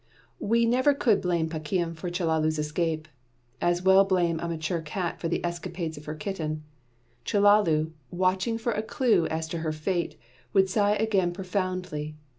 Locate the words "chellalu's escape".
2.09-3.07